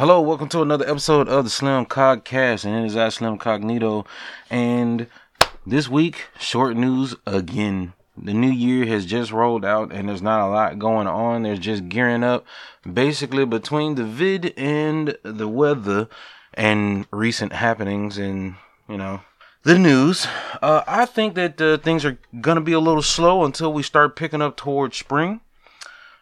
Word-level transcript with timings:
Hello, 0.00 0.18
welcome 0.22 0.48
to 0.48 0.62
another 0.62 0.88
episode 0.88 1.28
of 1.28 1.44
the 1.44 1.50
Slim 1.50 1.84
Cogcast, 1.84 2.64
and 2.64 2.74
it 2.74 2.86
is 2.86 2.96
I, 2.96 3.10
Slim 3.10 3.36
Cognito. 3.36 4.06
And 4.48 5.08
this 5.66 5.90
week, 5.90 6.28
short 6.38 6.74
news 6.74 7.14
again. 7.26 7.92
The 8.16 8.32
new 8.32 8.48
year 8.48 8.86
has 8.86 9.04
just 9.04 9.30
rolled 9.30 9.62
out, 9.62 9.92
and 9.92 10.08
there's 10.08 10.22
not 10.22 10.40
a 10.40 10.48
lot 10.48 10.78
going 10.78 11.06
on. 11.06 11.42
There's 11.42 11.58
just 11.58 11.90
gearing 11.90 12.24
up, 12.24 12.46
basically 12.90 13.44
between 13.44 13.96
the 13.96 14.04
vid 14.04 14.54
and 14.56 15.18
the 15.22 15.48
weather 15.48 16.08
and 16.54 17.06
recent 17.10 17.52
happenings, 17.52 18.16
and 18.16 18.54
you 18.88 18.96
know 18.96 19.20
the 19.64 19.78
news. 19.78 20.26
Uh, 20.62 20.82
I 20.86 21.04
think 21.04 21.34
that 21.34 21.60
uh, 21.60 21.76
things 21.76 22.06
are 22.06 22.18
gonna 22.40 22.62
be 22.62 22.72
a 22.72 22.80
little 22.80 23.02
slow 23.02 23.44
until 23.44 23.70
we 23.70 23.82
start 23.82 24.16
picking 24.16 24.40
up 24.40 24.56
towards 24.56 24.96
spring 24.96 25.42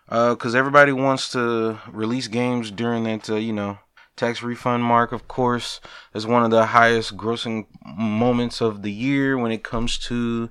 because 0.08 0.54
uh, 0.54 0.58
everybody 0.58 0.92
wants 0.92 1.30
to 1.32 1.78
release 1.92 2.28
games 2.28 2.70
during 2.70 3.04
that, 3.04 3.28
uh, 3.28 3.36
you 3.36 3.52
know, 3.52 3.78
tax 4.16 4.42
refund 4.42 4.82
mark. 4.82 5.12
Of 5.12 5.28
course, 5.28 5.80
is 6.14 6.26
one 6.26 6.44
of 6.44 6.50
the 6.50 6.66
highest 6.66 7.16
grossing 7.16 7.66
moments 7.84 8.60
of 8.60 8.82
the 8.82 8.92
year 8.92 9.36
when 9.36 9.52
it 9.52 9.62
comes 9.62 9.98
to 9.98 10.50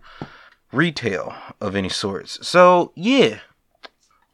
retail 0.72 1.34
of 1.60 1.76
any 1.76 1.90
sorts. 1.90 2.46
So 2.48 2.92
yeah, 2.96 3.40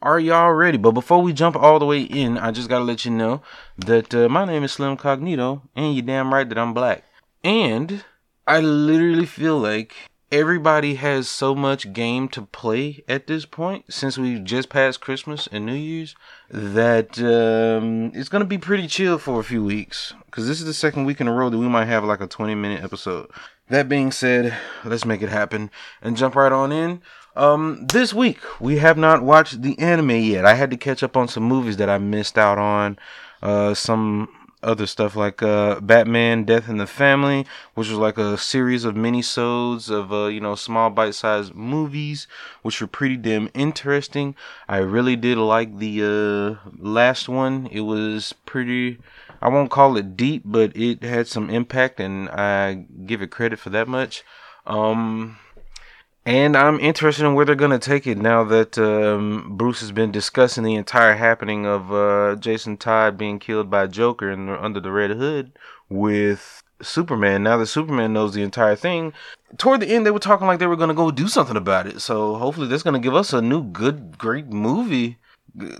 are 0.02 0.20
y'all 0.20 0.52
ready? 0.52 0.76
But 0.76 0.92
before 0.92 1.22
we 1.22 1.32
jump 1.32 1.56
all 1.56 1.78
the 1.78 1.86
way 1.86 2.02
in, 2.02 2.36
I 2.36 2.50
just 2.50 2.68
gotta 2.68 2.84
let 2.84 3.04
you 3.04 3.10
know 3.10 3.42
that 3.78 4.14
uh, 4.14 4.28
my 4.28 4.44
name 4.44 4.62
is 4.62 4.72
Slim 4.72 4.96
Cognito, 4.96 5.62
and 5.74 5.94
you're 5.94 6.04
damn 6.04 6.32
right 6.32 6.48
that 6.48 6.58
I'm 6.58 6.74
black. 6.74 7.04
And 7.42 8.04
I 8.46 8.60
literally 8.60 9.26
feel 9.26 9.58
like 9.58 9.94
everybody 10.32 10.94
has 10.96 11.28
so 11.28 11.54
much 11.54 11.92
game 11.92 12.28
to 12.28 12.42
play 12.42 13.02
at 13.08 13.26
this 13.26 13.46
point 13.46 13.84
since 13.92 14.18
we've 14.18 14.42
just 14.44 14.68
passed 14.68 15.00
Christmas 15.00 15.48
and 15.50 15.64
New 15.66 15.74
Year's 15.74 16.16
that 16.50 17.18
um, 17.18 18.10
it's 18.14 18.28
gonna 18.28 18.44
be 18.44 18.58
pretty 18.58 18.86
chill 18.86 19.18
for 19.18 19.40
a 19.40 19.44
few 19.44 19.64
weeks 19.64 20.14
because 20.26 20.46
this 20.46 20.60
is 20.60 20.66
the 20.66 20.74
second 20.74 21.04
week 21.04 21.20
in 21.20 21.28
a 21.28 21.32
row 21.32 21.50
that 21.50 21.58
we 21.58 21.68
might 21.68 21.86
have 21.86 22.04
like 22.04 22.20
a 22.20 22.26
20 22.26 22.54
minute 22.54 22.82
episode. 22.82 23.30
That 23.68 23.88
being 23.88 24.12
said, 24.12 24.56
let's 24.84 25.04
make 25.04 25.22
it 25.22 25.30
happen 25.30 25.70
and 26.02 26.16
jump 26.16 26.34
right 26.34 26.52
on 26.52 26.72
in. 26.72 27.00
Um, 27.36 27.86
this 27.88 28.12
week 28.12 28.38
we 28.60 28.78
have 28.78 28.98
not 28.98 29.22
watched 29.22 29.62
the 29.62 29.78
anime 29.78 30.10
yet. 30.10 30.44
I 30.44 30.54
had 30.54 30.70
to 30.70 30.76
catch 30.76 31.02
up 31.02 31.16
on 31.16 31.28
some 31.28 31.44
movies 31.44 31.78
that 31.78 31.90
I 31.90 31.98
missed 31.98 32.38
out 32.38 32.58
on. 32.58 32.98
Uh, 33.42 33.74
some 33.74 34.28
other 34.64 34.86
stuff 34.86 35.14
like 35.14 35.42
uh, 35.42 35.80
Batman: 35.80 36.44
Death 36.44 36.68
in 36.68 36.78
the 36.78 36.86
Family, 36.86 37.46
which 37.74 37.88
was 37.88 37.98
like 37.98 38.18
a 38.18 38.36
series 38.36 38.84
of 38.84 38.96
mini-sodes 38.96 39.90
of 39.90 40.12
uh, 40.12 40.26
you 40.26 40.40
know 40.40 40.54
small 40.54 40.90
bite-sized 40.90 41.54
movies, 41.54 42.26
which 42.62 42.80
were 42.80 42.86
pretty 42.86 43.16
damn 43.16 43.48
interesting. 43.54 44.34
I 44.68 44.78
really 44.78 45.16
did 45.16 45.38
like 45.38 45.78
the 45.78 46.58
uh, 46.64 46.70
last 46.78 47.28
one. 47.28 47.66
It 47.70 47.82
was 47.82 48.34
pretty. 48.46 48.98
I 49.40 49.48
won't 49.48 49.70
call 49.70 49.96
it 49.96 50.16
deep, 50.16 50.42
but 50.44 50.76
it 50.76 51.02
had 51.02 51.28
some 51.28 51.50
impact, 51.50 52.00
and 52.00 52.28
I 52.30 52.86
give 53.06 53.22
it 53.22 53.30
credit 53.30 53.58
for 53.58 53.70
that 53.70 53.86
much. 53.86 54.24
Um, 54.66 55.36
and 56.26 56.56
I'm 56.56 56.80
interested 56.80 57.26
in 57.26 57.34
where 57.34 57.44
they're 57.44 57.54
gonna 57.54 57.78
take 57.78 58.06
it 58.06 58.18
now 58.18 58.44
that 58.44 58.78
um, 58.78 59.56
Bruce 59.56 59.80
has 59.80 59.92
been 59.92 60.10
discussing 60.10 60.64
the 60.64 60.74
entire 60.74 61.16
happening 61.16 61.66
of 61.66 61.92
uh, 61.92 62.36
Jason 62.36 62.76
Todd 62.76 63.18
being 63.18 63.38
killed 63.38 63.70
by 63.70 63.86
Joker 63.86 64.30
and 64.30 64.48
under 64.48 64.80
the 64.80 64.90
Red 64.90 65.10
Hood 65.10 65.52
with 65.88 66.62
Superman. 66.80 67.42
Now 67.42 67.58
that 67.58 67.66
Superman 67.66 68.12
knows 68.12 68.34
the 68.34 68.42
entire 68.42 68.76
thing, 68.76 69.12
toward 69.58 69.80
the 69.80 69.88
end 69.88 70.06
they 70.06 70.10
were 70.10 70.18
talking 70.18 70.46
like 70.46 70.58
they 70.58 70.66
were 70.66 70.76
gonna 70.76 70.94
go 70.94 71.10
do 71.10 71.28
something 71.28 71.56
about 71.56 71.86
it. 71.86 72.00
So 72.00 72.36
hopefully 72.36 72.68
that's 72.68 72.82
gonna 72.82 72.98
give 72.98 73.14
us 73.14 73.32
a 73.32 73.42
new 73.42 73.62
good, 73.62 74.16
great 74.16 74.46
movie 74.46 75.18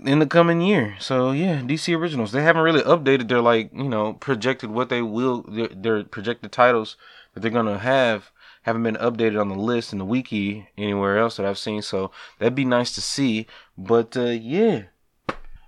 in 0.05 0.19
the 0.19 0.27
coming 0.27 0.61
year. 0.61 0.95
So 0.99 1.31
yeah, 1.31 1.61
DC 1.61 1.97
Originals. 1.97 2.31
They 2.31 2.43
haven't 2.43 2.63
really 2.63 2.81
updated 2.81 3.27
their 3.27 3.41
like 3.41 3.71
you 3.73 3.89
know 3.89 4.13
projected 4.13 4.69
what 4.69 4.89
they 4.89 5.01
will 5.01 5.41
their, 5.43 5.67
their 5.67 6.03
projected 6.03 6.51
titles 6.51 6.97
that 7.33 7.41
they're 7.41 7.51
gonna 7.51 7.79
have 7.79 8.31
haven't 8.65 8.81
been 8.81 8.95
updated 8.95 9.39
on 9.39 9.49
the 9.49 9.55
list 9.55 9.93
in 9.93 9.99
the 9.99 10.05
wiki 10.05 10.67
anywhere 10.75 11.19
else 11.19 11.37
that 11.37 11.45
I've 11.45 11.59
seen. 11.59 11.83
So 11.83 12.09
that'd 12.39 12.55
be 12.55 12.65
nice 12.65 12.91
to 12.95 13.01
see. 13.01 13.45
But 13.77 14.17
uh, 14.17 14.23
yeah. 14.23 14.85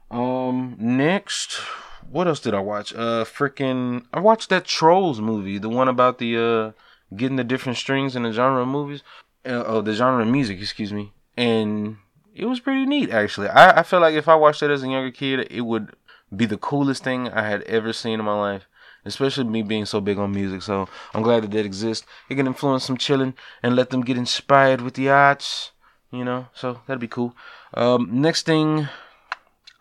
Um. 0.09 0.75
Next, 0.80 1.59
what 2.09 2.28
else 2.28 2.40
did 2.40 2.56
I 2.56 2.59
watch? 2.59 2.94
Uh, 2.96 3.24
freaking, 3.24 4.06
I 4.12 4.19
watched 4.19 4.50
that 4.50 4.66
Trolls 4.66 5.22
movie, 5.22 5.59
the 5.59 5.69
one 5.69 5.88
about 5.88 6.18
the 6.18 6.38
uh 6.38 7.16
getting 7.16 7.38
the 7.38 7.44
different 7.44 7.78
strings 7.78 8.16
in 8.16 8.24
the 8.24 8.31
genre 8.31 8.63
of 8.63 8.68
movies. 8.68 9.03
Uh, 9.46 9.64
oh, 9.68 9.81
the 9.81 9.94
genre 9.94 10.24
of 10.24 10.28
music, 10.28 10.59
excuse 10.59 10.91
me. 10.91 11.14
And 11.38 11.97
it 12.35 12.46
was 12.46 12.59
pretty 12.59 12.88
neat 12.88 13.12
actually. 13.12 13.50
I 13.50 13.81
I 13.81 13.84
feel 13.84 14.00
like 14.00 14.16
if 14.16 14.28
I 14.28 14.34
watched 14.34 14.64
it 14.64 14.72
as 14.72 14.81
a 14.81 14.88
younger 14.88 15.12
kid, 15.12 15.52
it 15.52 15.62
would 15.62 15.96
be 16.35 16.47
the 16.47 16.58
coolest 16.58 17.03
thing 17.03 17.29
I 17.29 17.47
had 17.47 17.62
ever 17.64 17.94
seen 17.94 18.19
in 18.19 18.25
my 18.25 18.40
life 18.40 18.68
especially 19.07 19.45
me 19.45 19.62
being 19.62 19.85
so 19.85 20.01
big 20.01 20.18
on 20.18 20.31
music. 20.31 20.62
So 20.62 20.88
I'm 21.13 21.23
glad 21.23 21.44
that 21.44 21.51
that 21.51 21.66
exists. 21.66 22.06
It 22.29 22.35
can 22.35 22.47
influence 22.47 22.85
some 22.85 22.97
chilling 22.97 23.34
and 23.63 23.75
let 23.75 23.90
them 23.90 24.01
get 24.01 24.18
inspired 24.18 24.81
with 24.81 24.95
the 24.95 25.09
arts, 25.09 25.72
you 26.12 26.23
know. 26.23 26.47
So 26.53 26.81
that'd 26.85 27.00
be 27.00 27.07
cool. 27.07 27.35
Um, 27.73 28.09
next 28.12 28.46
thing, 28.46 28.88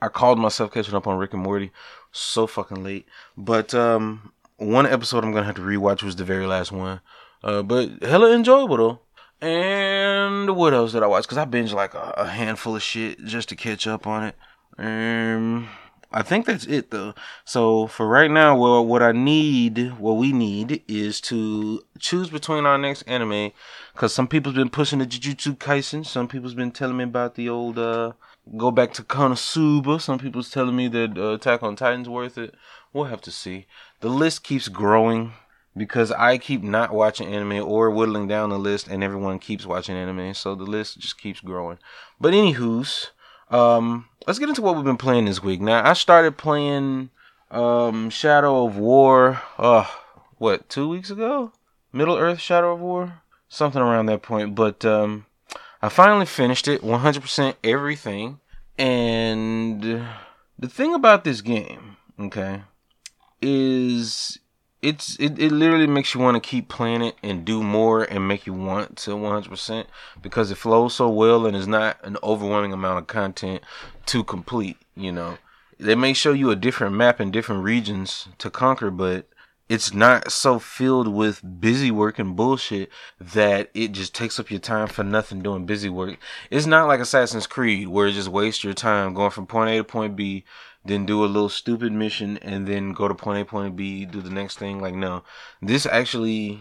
I 0.01 0.09
called 0.09 0.39
myself 0.39 0.73
catching 0.73 0.95
up 0.95 1.07
on 1.07 1.19
Rick 1.19 1.33
and 1.35 1.43
Morty. 1.43 1.73
So 2.13 2.47
fucking 2.47 2.83
late, 2.83 3.07
but 3.37 3.75
um, 3.75 4.33
one 4.57 4.87
episode 4.87 5.23
I'm 5.23 5.33
gonna 5.33 5.45
have 5.45 5.57
to 5.57 5.61
rewatch 5.61 6.03
was 6.03 6.17
the 6.17 6.25
very 6.25 6.47
last 6.47 6.73
one. 6.73 7.01
Uh, 7.45 7.63
but 7.63 8.03
hella 8.03 8.33
enjoyable 8.35 8.77
though. 8.77 9.01
And 9.47 10.57
what 10.57 10.73
else 10.73 10.93
did 10.93 11.03
I 11.03 11.07
watch? 11.09 11.25
Because 11.25 11.37
I 11.37 11.45
binged 11.45 11.75
like 11.75 11.93
a, 11.93 12.15
a 12.17 12.27
handful 12.27 12.75
of 12.75 12.83
shit 12.83 13.23
just 13.25 13.51
to 13.51 13.57
catch 13.57 13.87
up 13.87 14.07
on 14.07 14.25
it. 14.25 14.35
Um, 14.79 15.69
I 16.13 16.23
think 16.23 16.47
that's 16.47 16.67
it 16.67 16.91
though. 16.91 17.15
So 17.45 17.89
for 17.89 18.07
right 18.07 18.31
now, 18.31 18.57
well, 18.57 18.85
what 18.85 19.03
I 19.03 19.13
need, 19.13 19.99
what 19.99 20.15
we 20.15 20.33
need, 20.33 20.83
is 20.87 21.21
to 21.23 21.83
choose 21.99 22.31
between 22.31 22.65
our 22.65 22.79
next 22.79 23.03
anime, 23.03 23.53
because 23.93 24.15
some 24.15 24.29
people's 24.29 24.55
been 24.55 24.71
pushing 24.71 25.01
the 25.01 25.07
Jujutsu 25.07 25.57
Kaisen. 25.59 26.07
Some 26.07 26.29
people's 26.29 26.55
been 26.55 26.71
telling 26.71 26.97
me 26.97 27.05
about 27.05 27.35
the 27.35 27.49
old 27.49 27.79
uh, 27.79 28.13
go 28.57 28.71
back 28.71 28.93
to 28.95 29.03
Konosuba. 29.03 30.01
Some 30.01 30.19
people's 30.19 30.51
telling 30.51 30.77
me 30.77 30.89
that 30.89 31.19
uh, 31.19 31.35
Attack 31.35 31.63
on 31.63 31.77
Titan's 31.77 32.09
worth 32.09 32.39
it. 32.39 32.55
We'll 32.93 33.05
have 33.05 33.23
to 33.23 33.33
see. 33.33 33.67
The 34.01 34.09
list 34.09 34.45
keeps 34.45 34.69
growing 34.69 35.33
because 35.77 36.13
I 36.13 36.39
keep 36.39 36.63
not 36.63 36.95
watching 36.95 37.35
anime 37.35 37.69
or 37.69 37.91
whittling 37.91 38.29
down 38.29 38.51
the 38.51 38.59
list, 38.59 38.87
and 38.89 39.03
everyone 39.03 39.39
keeps 39.41 39.67
watching 39.67 39.97
anime, 39.97 40.33
so 40.35 40.55
the 40.55 40.65
list 40.65 40.99
just 40.99 41.19
keeps 41.19 41.41
growing. 41.41 41.79
But 42.21 42.33
anywho's. 42.33 43.11
Um, 43.51 44.09
let's 44.27 44.39
get 44.39 44.49
into 44.49 44.63
what 44.63 44.77
we've 44.77 44.85
been 44.85 44.97
playing 44.97 45.27
this 45.27 45.43
week. 45.43 45.61
Now, 45.61 45.89
I 45.89 45.93
started 45.93 46.37
playing 46.37 47.11
um 47.51 48.11
Shadow 48.11 48.67
of 48.67 48.77
War. 48.77 49.41
Uh, 49.59 49.87
what 50.39 50.69
two 50.69 50.89
weeks 50.89 51.11
ago? 51.11 51.53
Middle 51.93 52.17
Earth 52.17 52.41
Shadow 52.41 52.75
of 52.75 52.81
War, 52.81 53.23
something 53.49 53.81
around 53.81 54.07
that 54.07 54.23
point. 54.23 54.55
But 54.55 54.85
um, 54.85 55.27
I 55.81 55.89
finally 55.89 56.27
finished 56.27 56.69
it, 56.69 56.83
100% 56.83 57.55
everything. 57.65 58.41
And 58.79 59.83
the 60.59 60.69
thing 60.69 60.95
about 60.95 61.25
this 61.25 61.41
game, 61.41 61.97
okay, 62.21 62.63
is 63.41 64.39
it's 64.87 65.17
it, 65.17 65.37
it 65.37 65.51
literally 65.51 65.89
makes 65.89 66.15
you 66.15 66.21
want 66.21 66.37
to 66.37 66.49
keep 66.49 66.69
playing 66.69 67.03
it 67.03 67.17
and 67.21 67.45
do 67.45 67.61
more 67.61 68.05
and 68.05 68.29
make 68.29 68.47
you 68.47 68.53
want 68.53 68.97
to 68.99 69.11
100% 69.11 69.87
because 70.23 70.53
it 70.53 70.55
flows 70.55 70.95
so 70.95 71.09
well 71.09 71.45
and 71.45 71.57
is 71.57 71.67
not 71.67 71.99
an 72.05 72.17
overwhelming 72.23 72.73
amount 72.73 73.01
of 73.01 73.09
content 73.09 73.63
to 74.07 74.23
complete 74.23 74.77
you 74.95 75.11
know. 75.11 75.39
They 75.79 75.97
may 75.97 76.13
show 76.13 76.33
you 76.33 76.51
a 76.51 76.57
different 76.57 76.95
map 76.95 77.21
in 77.21 77.33
different 77.33 77.65
regions 77.65 78.29
to 78.39 78.49
conquer 78.49 78.93
but 78.93 79.27
it's 79.69 79.93
not 79.93 80.31
so 80.31 80.59
filled 80.59 81.09
with 81.09 81.61
busy 81.61 81.91
work 81.91 82.19
and 82.19 82.37
bullshit 82.37 82.91
that 83.21 83.71
it 83.75 83.93
just 83.93 84.15
takes 84.15 84.39
up 84.39 84.51
your 84.51 84.61
time 84.61 84.87
for 84.87 85.03
nothing 85.03 85.41
doing 85.41 85.67
busy 85.67 85.89
work. 85.89 86.19
It's 86.51 86.67
not 86.67 86.87
like 86.87 87.01
Assassin's 87.01 87.47
Creed 87.47 87.89
where 87.89 88.07
it 88.07 88.13
just 88.13 88.29
wastes 88.29 88.63
your 88.63 88.75
time 88.75 89.15
going 89.15 89.31
from 89.31 89.47
point 89.47 89.71
A 89.71 89.77
to 89.79 89.85
point 89.85 90.17
B 90.17 90.45
then 90.87 91.07
do 91.07 91.25
a 91.25 91.27
little 91.27 91.49
stupid 91.49 91.93
mission 91.93 92.39
and 92.39 92.67
then 92.67 92.93
go 92.93 93.09
to 93.09 93.15
point 93.15 93.41
A, 93.41 93.45
point 93.45 93.77
B, 93.77 94.05
do 94.05 94.21
the 94.21 94.31
next 94.31 94.59
thing. 94.59 94.81
Like, 94.81 94.95
no, 94.95 95.25
this 95.61 95.87
actually, 95.87 96.61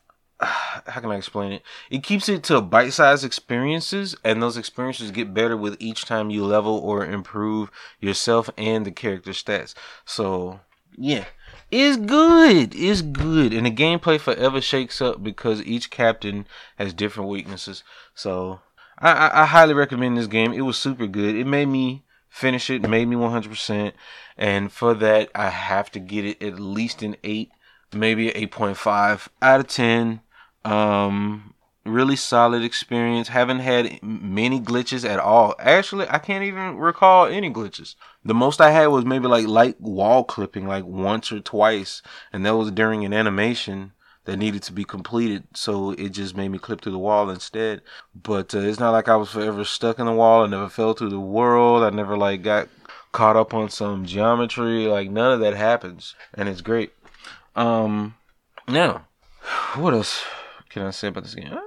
how 0.40 1.00
can 1.00 1.10
I 1.10 1.16
explain 1.16 1.52
it? 1.52 1.62
It 1.90 2.02
keeps 2.02 2.28
it 2.28 2.42
to 2.44 2.60
bite 2.60 2.92
sized 2.92 3.24
experiences, 3.24 4.16
and 4.24 4.42
those 4.42 4.56
experiences 4.56 5.10
get 5.10 5.34
better 5.34 5.56
with 5.56 5.76
each 5.78 6.04
time 6.04 6.30
you 6.30 6.44
level 6.44 6.78
or 6.78 7.04
improve 7.04 7.70
yourself 8.00 8.50
and 8.56 8.84
the 8.84 8.92
character 8.92 9.32
stats. 9.32 9.74
So, 10.04 10.60
yeah. 10.96 11.24
It's 11.70 11.96
good. 11.98 12.74
It's 12.74 13.02
good. 13.02 13.52
And 13.52 13.66
the 13.66 13.70
gameplay 13.70 14.18
forever 14.18 14.60
shakes 14.60 15.00
up 15.02 15.22
because 15.22 15.62
each 15.62 15.90
captain 15.90 16.46
has 16.76 16.94
different 16.94 17.28
weaknesses. 17.28 17.84
So, 18.14 18.60
I, 18.98 19.12
I, 19.12 19.42
I 19.42 19.46
highly 19.46 19.74
recommend 19.74 20.16
this 20.16 20.26
game. 20.26 20.52
It 20.52 20.62
was 20.62 20.78
super 20.78 21.06
good. 21.06 21.36
It 21.36 21.46
made 21.46 21.66
me 21.66 22.04
finish 22.28 22.70
it, 22.70 22.88
made 22.88 23.06
me 23.06 23.16
100%. 23.16 23.92
And 24.36 24.72
for 24.72 24.94
that, 24.94 25.30
I 25.34 25.50
have 25.50 25.90
to 25.92 25.98
get 25.98 26.24
it 26.24 26.42
at 26.42 26.58
least 26.58 27.02
an 27.02 27.16
8, 27.22 27.50
maybe 27.92 28.30
an 28.30 28.48
8.5 28.48 29.28
out 29.42 29.60
of 29.60 29.66
10. 29.66 30.20
Um, 30.64 31.54
really 31.88 32.16
solid 32.16 32.62
experience. 32.62 33.28
Haven't 33.28 33.60
had 33.60 34.02
many 34.02 34.60
glitches 34.60 35.08
at 35.08 35.18
all. 35.18 35.54
Actually, 35.58 36.08
I 36.08 36.18
can't 36.18 36.44
even 36.44 36.76
recall 36.76 37.26
any 37.26 37.50
glitches. 37.50 37.94
The 38.24 38.34
most 38.34 38.60
I 38.60 38.70
had 38.70 38.86
was 38.86 39.04
maybe 39.04 39.26
like 39.26 39.46
light 39.46 39.80
wall 39.80 40.24
clipping, 40.24 40.66
like 40.66 40.84
once 40.84 41.32
or 41.32 41.40
twice, 41.40 42.02
and 42.32 42.44
that 42.44 42.56
was 42.56 42.70
during 42.70 43.04
an 43.04 43.12
animation 43.12 43.92
that 44.28 44.36
needed 44.36 44.62
to 44.62 44.72
be 44.72 44.84
completed. 44.84 45.44
So 45.54 45.92
it 45.92 46.10
just 46.10 46.36
made 46.36 46.50
me 46.50 46.58
clip 46.58 46.82
through 46.82 46.92
the 46.92 46.98
wall 46.98 47.30
instead. 47.30 47.80
But 48.14 48.54
uh, 48.54 48.58
it's 48.58 48.78
not 48.78 48.90
like 48.90 49.08
I 49.08 49.16
was 49.16 49.30
forever 49.30 49.64
stuck 49.64 49.98
in 49.98 50.04
the 50.04 50.12
wall. 50.12 50.44
I 50.44 50.48
never 50.48 50.68
fell 50.68 50.92
through 50.92 51.08
the 51.08 51.18
world. 51.18 51.82
I 51.82 51.88
never 51.88 52.16
like 52.16 52.42
got 52.42 52.68
caught 53.12 53.36
up 53.36 53.54
on 53.54 53.70
some 53.70 54.04
geometry. 54.04 54.86
Like 54.86 55.10
none 55.10 55.32
of 55.32 55.40
that 55.40 55.54
happens, 55.54 56.14
and 56.34 56.48
it's 56.48 56.60
great. 56.60 56.92
Um, 57.56 58.16
now, 58.68 59.06
what 59.76 59.94
else 59.94 60.22
can 60.68 60.82
I 60.82 60.90
say 60.90 61.08
about 61.08 61.24
this 61.24 61.34
game? 61.34 61.58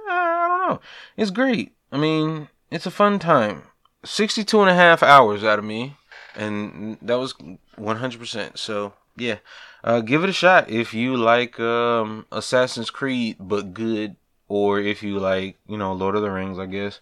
Know. 0.62 0.80
It's 1.16 1.30
great. 1.30 1.74
I 1.90 1.98
mean, 1.98 2.48
it's 2.70 2.86
a 2.86 2.90
fun 2.90 3.18
time. 3.18 3.64
62 4.04 4.60
and 4.60 4.70
a 4.70 4.74
half 4.74 5.02
hours 5.02 5.44
out 5.44 5.58
of 5.58 5.64
me, 5.64 5.96
and 6.34 6.98
that 7.02 7.18
was 7.18 7.34
100%. 7.78 8.58
So, 8.58 8.94
yeah, 9.16 9.38
uh, 9.84 10.00
give 10.00 10.24
it 10.24 10.30
a 10.30 10.32
shot 10.32 10.70
if 10.70 10.94
you 10.94 11.16
like 11.16 11.58
um, 11.60 12.26
Assassin's 12.32 12.90
Creed, 12.90 13.36
but 13.38 13.74
good, 13.74 14.16
or 14.48 14.80
if 14.80 15.02
you 15.02 15.18
like, 15.18 15.58
you 15.66 15.76
know, 15.76 15.92
Lord 15.92 16.16
of 16.16 16.22
the 16.22 16.30
Rings, 16.30 16.58
I 16.58 16.66
guess. 16.66 17.00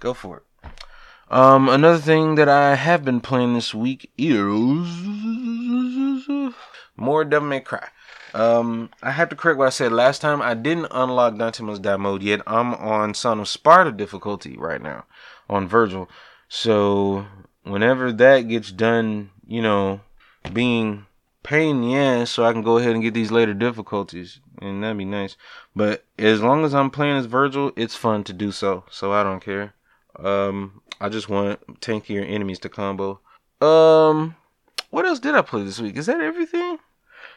Go 0.00 0.14
for 0.14 0.38
it. 0.38 0.45
Um, 1.28 1.68
another 1.68 1.98
thing 1.98 2.36
that 2.36 2.48
I 2.48 2.76
have 2.76 3.04
been 3.04 3.20
playing 3.20 3.54
this 3.54 3.74
week 3.74 4.12
is 4.16 4.38
more 6.96 7.24
Devil 7.24 7.48
May 7.48 7.60
Cry. 7.60 7.88
Um, 8.32 8.90
I 9.02 9.10
have 9.10 9.30
to 9.30 9.36
correct 9.36 9.58
what 9.58 9.66
I 9.66 9.70
said 9.70 9.92
last 9.92 10.20
time. 10.20 10.40
I 10.40 10.54
didn't 10.54 10.88
unlock 10.92 11.36
Dante 11.36 11.64
Must 11.64 11.82
Die 11.82 11.96
mode 11.96 12.22
yet. 12.22 12.42
I'm 12.46 12.74
on 12.74 13.14
Son 13.14 13.40
of 13.40 13.46
Sparda 13.46 13.96
difficulty 13.96 14.56
right 14.56 14.80
now 14.80 15.04
on 15.50 15.68
Vergil. 15.68 16.06
So 16.48 17.26
whenever 17.64 18.12
that 18.12 18.42
gets 18.42 18.70
done, 18.70 19.30
you 19.48 19.62
know, 19.62 20.02
being 20.52 21.06
pain 21.42 21.76
in 21.76 21.82
the 21.82 21.96
ass, 21.96 22.30
so 22.30 22.44
I 22.44 22.52
can 22.52 22.62
go 22.62 22.78
ahead 22.78 22.92
and 22.92 23.02
get 23.02 23.14
these 23.14 23.32
later 23.32 23.54
difficulties, 23.54 24.38
and 24.62 24.82
that'd 24.82 24.96
be 24.96 25.04
nice. 25.04 25.36
But 25.74 26.04
as 26.18 26.40
long 26.40 26.64
as 26.64 26.72
I'm 26.72 26.90
playing 26.90 27.16
as 27.16 27.26
Vergil, 27.26 27.72
it's 27.74 27.96
fun 27.96 28.22
to 28.24 28.32
do 28.32 28.52
so. 28.52 28.84
So 28.90 29.12
I 29.12 29.24
don't 29.24 29.40
care. 29.40 29.74
Um, 30.18 30.82
I 31.00 31.08
just 31.08 31.28
want 31.28 31.80
tankier 31.80 32.28
enemies 32.28 32.58
to 32.60 32.68
combo. 32.68 33.20
Um, 33.60 34.36
what 34.90 35.06
else 35.06 35.18
did 35.18 35.34
I 35.34 35.42
play 35.42 35.64
this 35.64 35.80
week? 35.80 35.96
Is 35.96 36.06
that 36.06 36.20
everything? 36.20 36.78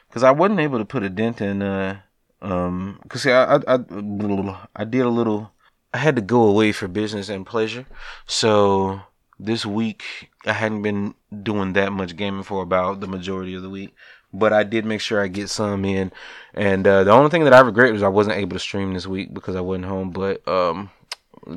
Because 0.07 0.23
I 0.23 0.31
wasn't 0.31 0.59
able 0.59 0.79
to 0.79 0.85
put 0.85 1.03
a 1.03 1.09
dent 1.09 1.41
in. 1.41 1.61
Uh, 1.61 2.00
um, 2.41 3.00
cause 3.09 3.23
see, 3.23 3.31
I, 3.31 3.56
I, 3.56 3.59
I, 3.67 4.57
I 4.75 4.83
did 4.85 5.01
a 5.01 5.09
little. 5.09 5.51
I 5.94 5.97
had 5.97 6.15
to 6.15 6.21
go 6.21 6.44
away 6.44 6.71
for 6.71 6.88
business 6.88 7.29
and 7.29 7.45
pleasure, 7.45 7.85
so 8.27 9.01
this 9.39 9.65
week 9.65 10.29
I 10.45 10.53
hadn't 10.53 10.83
been 10.83 11.15
doing 11.44 11.73
that 11.73 11.91
much 11.91 12.15
gaming 12.15 12.44
for 12.44 12.61
about 12.61 13.00
the 13.00 13.07
majority 13.07 13.56
of 13.56 13.63
the 13.63 13.69
week. 13.69 13.95
But 14.31 14.53
I 14.53 14.63
did 14.63 14.85
make 14.85 15.01
sure 15.01 15.21
I 15.21 15.27
get 15.27 15.50
some 15.50 15.83
in, 15.85 16.11
and 16.53 16.85
uh, 16.85 17.03
the 17.03 17.11
only 17.11 17.31
thing 17.31 17.45
that 17.45 17.53
I 17.53 17.61
regret 17.61 17.91
was 17.91 18.03
I 18.03 18.09
wasn't 18.09 18.38
able 18.38 18.53
to 18.53 18.59
stream 18.59 18.94
this 18.94 19.07
week 19.07 19.33
because 19.33 19.56
I 19.56 19.61
wasn't 19.61 19.85
home. 19.85 20.11
But 20.11 20.47
um, 20.47 20.91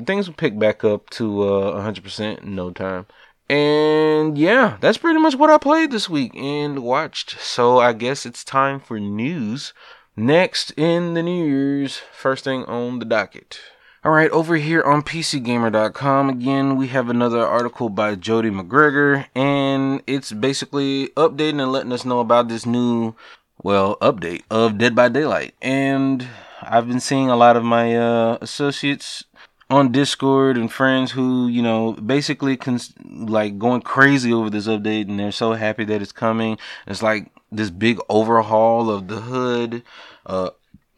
things 0.05 0.29
will 0.29 0.35
pick 0.35 0.59
back 0.59 0.85
up 0.85 1.11
to 1.11 1.43
uh, 1.43 1.83
100% 1.83 2.43
in 2.43 2.55
no 2.55 2.71
time. 2.71 3.07
And 3.49 4.39
yeah, 4.39 4.79
that's 4.81 4.99
pretty 4.99 5.19
much 5.19 5.35
what 5.35 5.51
I 5.51 5.59
played 5.59 5.91
this 5.91 6.09
week 6.09 6.35
and 6.35 6.83
watched. 6.83 7.39
So 7.41 7.79
I 7.79 7.93
guess 7.93 8.25
it's 8.25 8.45
time 8.45 8.81
for 8.81 8.99
news. 8.99 9.75
Next 10.17 10.71
in 10.73 11.15
the 11.15 11.23
news, 11.23 12.01
first 12.13 12.45
thing 12.45 12.65
on 12.65 12.99
the 12.99 13.05
docket. 13.05 13.61
All 14.05 14.11
right, 14.11 14.31
over 14.31 14.57
here 14.57 14.83
on 14.83 15.03
PCGamer.com, 15.03 16.29
again, 16.29 16.77
we 16.77 16.89
have 16.89 17.09
another 17.09 17.47
article 17.47 17.89
by 17.89 18.17
Jody 18.17 18.51
Macgregor, 18.51 19.27
and 19.35 20.03
it's 20.09 20.33
basically 20.33 21.09
updating 21.11 21.63
and 21.63 21.71
letting 21.71 21.93
us 21.93 22.05
know 22.05 22.19
about 22.19 22.49
this 22.49 22.67
new, 22.67 23.15
well, 23.63 23.97
update 23.99 24.43
of 24.51 24.77
Dead 24.77 24.97
by 24.97 25.09
Daylight. 25.09 25.55
And 25.63 26.27
I've 26.63 26.89
been 26.89 26.99
seeing 27.01 27.31
a 27.31 27.37
lot 27.37 27.57
of 27.57 27.63
my 27.63 27.97
uh, 27.97 28.39
associates 28.41 29.25
on 29.73 29.91
Discord 29.91 30.59
and 30.59 30.71
friends 30.71 31.13
who, 31.13 31.49
you 31.49 31.63
know, 31.63 31.93
basically 31.95 32.59
like 33.07 33.59
going 33.59 33.81
crazy 33.81 34.31
over 34.31 34.51
this 34.51 34.67
update 34.67 35.09
and 35.09 35.19
they're 35.19 35.33
so 35.33 35.55
happy 35.55 35.85
that 35.85 36.03
it's 36.03 36.13
coming. 36.13 36.59
It's 36.87 37.03
like 37.03 37.33
this 37.51 37.71
big 37.71 37.99
overhaul 38.11 38.91
of 38.91 39.09
the 39.09 39.23
HUD, 39.23 39.83
uh, 40.27 40.51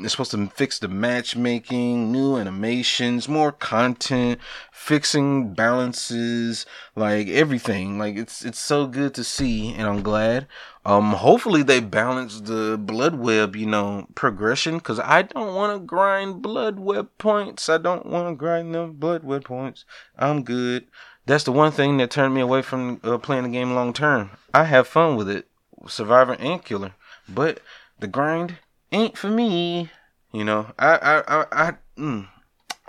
it's 0.04 0.12
supposed 0.12 0.32
to 0.32 0.46
fix 0.48 0.78
the 0.78 0.88
matchmaking, 0.88 2.12
new 2.12 2.36
animations, 2.36 3.26
more 3.26 3.50
content, 3.50 4.38
fixing 4.70 5.54
balances, 5.54 6.66
like 6.94 7.26
everything. 7.28 7.98
Like 7.98 8.16
it's 8.16 8.44
it's 8.44 8.58
so 8.58 8.86
good 8.86 9.14
to 9.14 9.24
see, 9.24 9.72
and 9.72 9.88
I'm 9.88 10.02
glad. 10.02 10.46
Um, 10.84 11.12
hopefully 11.12 11.62
they 11.62 11.80
balance 11.80 12.42
the 12.42 12.76
blood 12.78 13.14
web, 13.14 13.56
you 13.56 13.64
know, 13.64 14.06
progression, 14.14 14.78
cause 14.80 15.00
I 15.00 15.22
don't 15.22 15.54
want 15.54 15.74
to 15.80 15.84
grind 15.84 16.42
blood 16.42 16.78
web 16.78 17.08
points. 17.16 17.70
I 17.70 17.78
don't 17.78 18.04
want 18.04 18.28
to 18.28 18.36
grind 18.36 18.74
them 18.74 18.92
blood 18.92 19.24
web 19.24 19.44
points. 19.44 19.86
I'm 20.18 20.42
good. 20.42 20.86
That's 21.24 21.44
the 21.44 21.52
one 21.52 21.72
thing 21.72 21.96
that 21.96 22.10
turned 22.10 22.34
me 22.34 22.42
away 22.42 22.60
from 22.60 23.00
uh, 23.02 23.16
playing 23.16 23.44
the 23.44 23.48
game 23.48 23.74
long 23.74 23.94
term. 23.94 24.32
I 24.52 24.64
have 24.64 24.86
fun 24.86 25.16
with 25.16 25.30
it, 25.30 25.48
Survivor 25.88 26.36
and 26.38 26.62
Killer, 26.62 26.92
but 27.26 27.60
the 27.98 28.06
grind 28.06 28.58
ain't 28.94 29.18
for 29.18 29.28
me. 29.28 29.90
You 30.32 30.44
know, 30.44 30.72
I, 30.78 30.96
I, 30.96 31.40
I, 31.40 31.46
I 31.52 31.72
mm, 31.98 32.28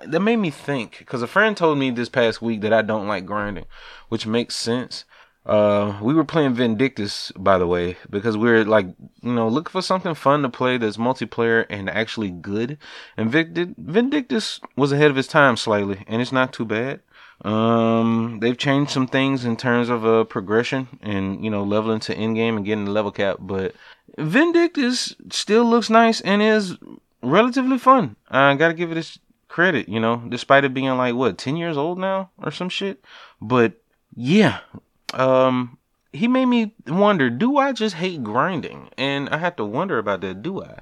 that 0.08 0.20
made 0.20 0.38
me 0.38 0.50
think 0.50 1.00
because 1.00 1.22
a 1.22 1.28
friend 1.28 1.56
told 1.56 1.78
me 1.78 1.92
this 1.92 2.10
past 2.10 2.42
week 2.42 2.62
that 2.62 2.74
I 2.74 2.82
don't 2.82 3.08
like 3.08 3.26
grinding, 3.26 3.66
which 4.10 4.26
makes 4.26 4.56
sense. 4.56 5.06
Uh, 5.46 6.00
we 6.02 6.16
were 6.16 6.24
playing 6.24 6.56
Vindictus, 6.56 7.32
by 7.38 7.60
the 7.60 7.68
way, 7.68 7.98
because 8.10 8.36
we 8.36 8.50
are 8.50 8.66
like, 8.66 8.88
you 9.22 9.32
know, 9.32 9.48
looking 9.48 9.72
for 9.72 9.82
something 9.82 10.16
fun 10.16 10.42
to 10.42 10.50
play 10.50 10.78
that's 10.80 10.98
multiplayer 10.98 11.68
and 11.70 11.88
actually 11.88 12.32
good. 12.32 12.80
And 13.16 13.30
Vindictus 13.30 14.60
was 14.76 14.92
ahead 14.92 15.12
of 15.12 15.20
its 15.20 15.28
time 15.28 15.56
slightly, 15.56 16.04
and 16.08 16.20
it's 16.20 16.32
not 16.32 16.52
too 16.52 16.66
bad. 16.66 17.02
Um, 17.44 18.40
they've 18.42 18.58
changed 18.58 18.92
some 18.92 19.08
things 19.08 19.46
in 19.46 19.58
terms 19.58 19.90
of 19.90 20.06
uh, 20.06 20.24
progression 20.24 20.88
and 21.02 21.44
you 21.44 21.50
know 21.50 21.64
leveling 21.64 22.00
to 22.02 22.16
end 22.16 22.36
game 22.36 22.58
and 22.58 22.66
getting 22.66 22.86
the 22.86 22.92
level 22.92 23.12
cap, 23.12 23.38
but 23.40 23.76
Vindictus 24.18 25.16
still 25.32 25.66
looks 25.66 25.90
nice 25.90 26.22
and 26.22 26.42
is 26.42 26.78
relatively 27.22 27.78
fun. 27.78 28.16
I 28.30 28.56
gotta 28.56 28.74
give 28.74 28.92
it 28.92 28.98
its 28.98 29.20
credit, 29.48 29.90
you 29.90 30.00
know, 30.00 30.24
despite 30.30 30.64
it 30.64 30.74
being 30.74 30.96
like 30.98 31.16
what 31.16 31.38
ten 31.38 31.58
years 31.58 31.78
old 31.78 32.00
now 32.00 32.30
or 32.38 32.52
some 32.52 32.70
shit. 32.70 33.04
But 33.42 33.74
yeah, 34.16 34.60
um, 35.14 35.78
he 36.14 36.28
made 36.28 36.46
me 36.46 36.74
wonder: 36.88 37.30
Do 37.30 37.58
I 37.58 37.74
just 37.74 37.96
hate 37.96 38.24
grinding? 38.24 38.90
And 38.98 39.30
I 39.30 39.38
had 39.38 39.58
to 39.58 39.66
wonder 39.66 39.98
about 39.98 40.22
that. 40.22 40.42
Do 40.42 40.64
I? 40.64 40.80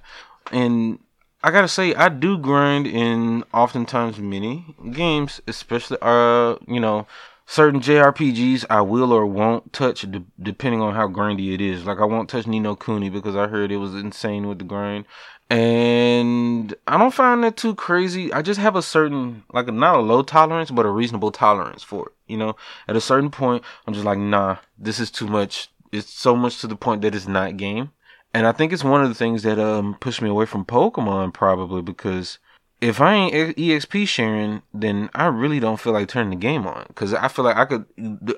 And 0.52 1.00
I 1.44 1.52
gotta 1.52 1.68
say, 1.68 1.94
I 1.94 2.08
do 2.08 2.38
grind 2.38 2.88
in 2.88 3.44
oftentimes 3.54 4.18
many 4.18 4.76
games, 4.92 5.42
especially 5.46 5.98
uh, 6.02 6.56
you 6.68 6.80
know, 6.80 7.06
certain 7.46 7.82
JRPGs 7.82 8.66
I 8.70 8.80
will 8.80 9.12
or 9.12 9.26
won't 9.26 9.74
touch 9.74 10.10
de- 10.10 10.24
depending 10.42 10.82
on 10.82 10.96
how 10.96 11.10
grindy 11.10 11.54
it 11.54 11.60
is. 11.60 11.86
Like 11.86 12.00
I 12.00 12.06
won't 12.06 12.30
touch 12.30 12.48
Ni 12.48 12.62
no 12.62 12.78
Kuni 12.78 13.10
because 13.10 13.36
I 13.36 13.48
heard 13.48 13.74
it 13.74 13.78
was 13.78 13.94
insane 13.94 14.48
with 14.48 14.60
the 14.60 14.64
grind. 14.64 15.04
And 15.50 16.74
I 16.88 16.98
don't 16.98 17.14
find 17.14 17.44
that 17.44 17.58
too 17.58 17.76
crazy. 17.76 18.32
I 18.32 18.42
just 18.42 18.60
have 18.62 18.78
a 18.78 18.82
certain 18.82 19.44
like 19.52 19.68
not 19.68 19.98
a 19.98 20.02
low 20.02 20.24
tolerance, 20.24 20.72
but 20.72 20.86
a 20.86 20.90
reasonable 20.90 21.32
tolerance 21.32 21.84
for 21.84 22.08
it. 22.08 22.14
You 22.28 22.38
know, 22.38 22.56
at 22.88 22.96
a 22.96 23.02
certain 23.02 23.30
point, 23.30 23.64
I'm 23.86 23.94
just 23.94 24.06
like, 24.06 24.18
nah, 24.18 24.58
this 24.78 24.98
is 24.98 25.12
too 25.12 25.28
much. 25.28 25.70
It's 25.92 26.10
so 26.10 26.38
much 26.38 26.62
to 26.62 26.68
the 26.68 26.78
point 26.78 27.02
that 27.02 27.14
it's 27.14 27.28
not 27.28 27.58
game. 27.58 27.92
And 28.34 28.48
I 28.48 28.52
think 28.52 28.74
it's 28.74 28.84
one 28.84 29.04
of 29.04 29.10
the 29.10 29.16
things 29.16 29.44
that 29.44 29.60
um 29.60 29.96
pushed 30.00 30.22
me 30.22 30.30
away 30.30 30.46
from 30.46 30.66
Pokemon 30.66 31.34
probably 31.34 31.82
because 31.82 32.40
if 32.82 33.00
I 33.00 33.14
ain't 33.14 33.58
EXP 33.58 34.08
sharing, 34.10 34.62
then 34.74 35.10
I 35.16 35.28
really 35.28 35.62
don't 35.62 35.80
feel 35.80 35.94
like 35.94 36.10
turning 36.10 36.32
the 36.32 36.36
game 36.36 36.68
on. 36.68 36.86
Cause 36.96 37.14
I 37.14 37.30
feel 37.30 37.46
like 37.46 37.56
I 37.56 37.64
could, 37.64 37.86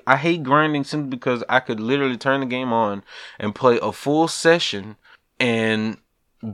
I 0.06 0.16
hate 0.16 0.44
grinding 0.44 0.84
simply 0.84 1.08
because 1.08 1.42
I 1.48 1.58
could 1.58 1.80
literally 1.80 2.16
turn 2.16 2.40
the 2.40 2.46
game 2.46 2.72
on 2.72 3.02
and 3.40 3.56
play 3.56 3.80
a 3.82 3.90
full 3.90 4.28
session 4.28 4.96
and 5.40 5.96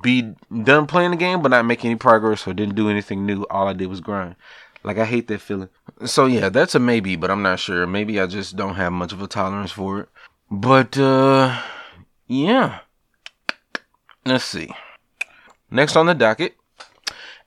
be 0.00 0.34
done 0.62 0.87
playing 0.87 1.11
the 1.11 1.18
game, 1.18 1.42
but 1.42 1.50
not 1.50 1.66
make 1.66 1.84
any 1.84 1.96
progress 1.96 2.46
or 2.46 2.54
didn't 2.54 2.76
do 2.76 2.88
anything 2.88 3.26
new. 3.26 3.42
All 3.50 3.68
I 3.68 3.75
did 3.75 3.88
was 3.88 4.00
grind. 4.00 4.37
Like 4.84 4.96
I 4.96 5.04
hate 5.04 5.28
that 5.28 5.42
feeling. 5.42 5.68
So 6.06 6.25
yeah, 6.25 6.49
that's 6.49 6.75
a 6.75 6.78
maybe, 6.78 7.16
but 7.16 7.30
I'm 7.30 7.42
not 7.42 7.61
sure. 7.61 7.87
Maybe 7.87 8.18
I 8.18 8.26
just 8.26 8.56
don't 8.56 8.76
have 8.76 8.92
much 8.92 9.12
of 9.12 9.20
a 9.20 9.26
tolerance 9.26 9.70
for 9.70 10.00
it. 10.00 10.08
But 10.50 10.96
uh 10.96 11.61
yeah. 12.26 12.80
Let's 14.24 14.44
see. 14.44 14.70
Next 15.70 15.96
on 15.96 16.06
the 16.06 16.14
docket, 16.14 16.54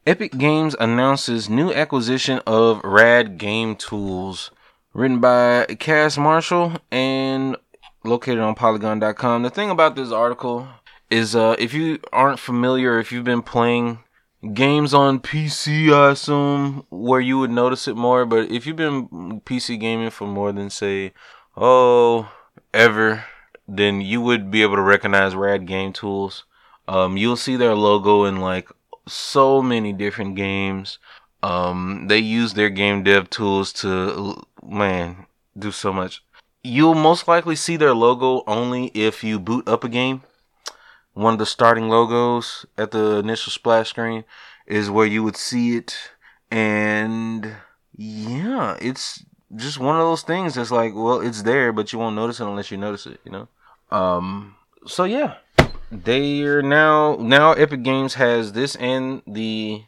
Epic 0.06 0.38
Games 0.38 0.76
announces 0.80 1.50
new 1.50 1.72
acquisition 1.72 2.42
of 2.46 2.82
Rad 2.84 3.38
Game 3.38 3.76
Tools, 3.76 4.52
written 4.94 5.20
by 5.20 5.66
Cass 5.80 6.18
Marshall 6.18 6.74
and 6.92 7.56
located 8.04 8.40
on 8.40 8.56
Polygon.com. 8.56 9.44
The 9.44 9.50
thing 9.50 9.70
about 9.70 9.96
this 9.96 10.12
article 10.12 10.68
is, 11.10 11.36
uh, 11.36 11.56
if 11.58 11.74
you 11.74 12.00
aren't 12.12 12.40
familiar, 12.40 13.00
if 13.00 13.12
you've 13.12 13.24
been 13.24 13.42
playing 13.42 14.00
games 14.54 14.94
on 14.94 15.20
PC, 15.20 15.94
I 15.94 16.12
assume, 16.12 16.86
where 16.90 17.22
you 17.22 17.40
would 17.40 17.52
notice 17.52 17.88
it 17.88 17.96
more. 17.96 18.26
But 18.26 18.52
if 18.52 18.66
you've 18.68 18.76
been 18.76 19.42
PC 19.46 19.80
gaming 19.80 20.10
for 20.10 20.28
more 20.28 20.52
than 20.52 20.70
say, 20.70 21.14
oh, 21.56 22.30
ever, 22.74 23.24
then 23.68 24.02
you 24.02 24.22
would 24.22 24.52
be 24.52 24.62
able 24.62 24.76
to 24.76 24.82
recognize 24.82 25.36
Rad 25.36 25.66
Game 25.66 25.94
Tools. 25.94 26.44
Um, 26.88 27.18
you'll 27.18 27.38
see 27.38 27.56
their 27.56 27.76
logo 27.76 28.26
in 28.26 28.38
like 28.38 28.70
so 29.08 29.62
many 29.62 29.94
different 29.94 30.36
games. 30.36 31.00
Um, 31.44 32.08
they 32.08 32.20
use 32.20 32.54
their 32.54 32.70
game 32.70 33.04
dev 33.04 33.30
tools 33.30 33.72
to 33.74 34.42
man 34.64 35.28
do 35.58 35.72
so 35.72 35.94
much. 35.94 36.24
You'll 36.64 36.96
most 36.96 37.28
likely 37.28 37.56
see 37.56 37.78
their 37.78 37.94
logo 37.94 38.44
only 38.48 38.88
if 38.88 39.24
you 39.24 39.40
boot 39.40 39.68
up 39.68 39.84
a 39.84 39.90
game. 39.90 40.24
One 41.14 41.34
of 41.34 41.40
the 41.40 41.46
starting 41.46 41.88
logos 41.88 42.66
at 42.78 42.92
the 42.92 43.18
initial 43.18 43.52
splash 43.52 43.90
screen 43.90 44.26
is 44.68 44.90
where 44.90 45.06
you 45.06 45.24
would 45.24 45.38
see 45.38 45.78
it, 45.78 45.96
and 46.52 47.56
yeah, 47.96 48.76
it's 48.82 49.24
just 49.56 49.80
one 49.80 49.96
of 49.96 50.02
those 50.02 50.24
things 50.24 50.56
that's 50.56 50.72
like, 50.72 50.94
well, 50.94 51.22
it's 51.22 51.44
there, 51.44 51.72
but 51.72 51.94
you 51.94 52.00
won't 52.00 52.16
notice 52.16 52.40
it 52.40 52.48
unless 52.48 52.72
you 52.72 52.78
notice 52.78 53.06
it, 53.06 53.20
you 53.24 53.32
know. 53.32 53.48
Um, 53.92 54.56
so 54.86 55.04
yeah, 55.06 55.36
they 56.04 56.44
are 56.44 56.62
now 56.62 57.16
now 57.20 57.54
Epic 57.54 57.84
Games 57.84 58.16
has 58.16 58.54
this 58.54 58.76
and 58.76 59.22
the 59.26 59.84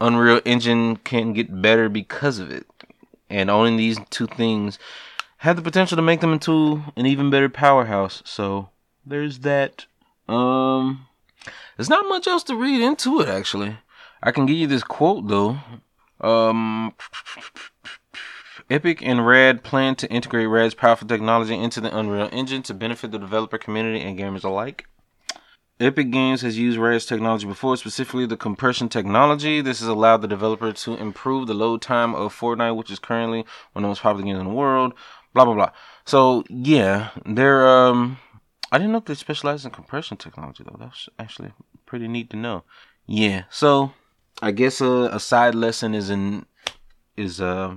Unreal 0.00 0.40
Engine 0.44 0.96
can 0.96 1.32
get 1.32 1.62
better 1.62 1.88
because 1.88 2.38
of 2.38 2.50
it. 2.50 2.66
And 3.28 3.50
owning 3.50 3.76
these 3.76 3.98
two 4.10 4.26
things 4.26 4.78
have 5.38 5.56
the 5.56 5.62
potential 5.62 5.96
to 5.96 6.02
make 6.02 6.20
them 6.20 6.32
into 6.32 6.82
an 6.96 7.06
even 7.06 7.30
better 7.30 7.48
powerhouse. 7.48 8.22
So 8.24 8.70
there's 9.04 9.40
that. 9.40 9.86
Um 10.28 11.06
there's 11.76 11.90
not 11.90 12.08
much 12.08 12.26
else 12.26 12.42
to 12.44 12.56
read 12.56 12.80
into 12.80 13.20
it 13.20 13.28
actually. 13.28 13.76
I 14.22 14.32
can 14.32 14.46
give 14.46 14.56
you 14.56 14.66
this 14.66 14.84
quote 14.84 15.28
though. 15.28 15.58
Um 16.20 16.94
Epic 18.68 19.00
and 19.02 19.24
Rad 19.24 19.62
plan 19.62 19.94
to 19.96 20.10
integrate 20.10 20.48
Rad's 20.48 20.74
powerful 20.74 21.06
technology 21.06 21.54
into 21.54 21.80
the 21.80 21.96
Unreal 21.96 22.28
Engine 22.32 22.62
to 22.64 22.74
benefit 22.74 23.12
the 23.12 23.18
developer 23.18 23.58
community 23.58 24.00
and 24.00 24.18
gamers 24.18 24.42
alike. 24.42 24.88
Epic 25.78 26.10
Games 26.10 26.40
has 26.40 26.56
used 26.58 26.78
Rad's 26.78 27.04
technology 27.04 27.46
before, 27.46 27.76
specifically 27.76 28.24
the 28.24 28.36
compression 28.36 28.88
technology. 28.88 29.60
This 29.60 29.80
has 29.80 29.88
allowed 29.88 30.22
the 30.22 30.28
developer 30.28 30.72
to 30.72 30.94
improve 30.94 31.46
the 31.46 31.54
load 31.54 31.82
time 31.82 32.14
of 32.14 32.34
Fortnite, 32.34 32.76
which 32.76 32.90
is 32.90 32.98
currently 32.98 33.44
one 33.72 33.82
of 33.82 33.82
the 33.82 33.88
most 33.88 34.00
popular 34.00 34.24
games 34.24 34.38
in 34.38 34.46
the 34.46 34.54
world. 34.54 34.94
Blah 35.34 35.44
blah 35.44 35.54
blah. 35.54 35.70
So 36.06 36.44
yeah, 36.48 37.10
they're 37.26 37.68
um 37.68 38.16
I 38.72 38.78
didn't 38.78 38.92
know 38.92 39.00
they 39.00 39.14
specialize 39.14 39.66
in 39.66 39.70
compression 39.70 40.16
technology 40.16 40.64
though. 40.64 40.78
That's 40.78 41.10
actually 41.18 41.52
pretty 41.84 42.08
neat 42.08 42.30
to 42.30 42.36
know. 42.36 42.64
Yeah. 43.06 43.42
So 43.50 43.92
I 44.40 44.52
guess 44.52 44.80
a, 44.80 45.10
a 45.12 45.20
side 45.20 45.54
lesson 45.54 45.94
is 45.94 46.08
in 46.08 46.46
is 47.18 47.38
uh 47.38 47.74